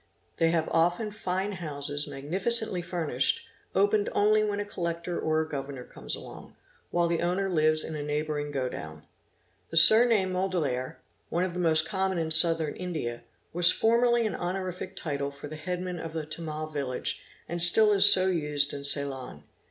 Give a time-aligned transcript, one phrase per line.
[0.37, 5.83] They have often fine houses magnificently furnished, opened only when a Collector or a Governor
[5.83, 6.55] comes along,
[6.89, 9.03] while the owner lives in a neighbouring go down.
[9.69, 10.95] The surname Mudaliar,
[11.29, 13.21] one of the most common in Southern India,
[13.53, 18.11] was formerly an honorific title for the headman of a Tamil village and stall is
[18.11, 19.43] so used in Ceylon.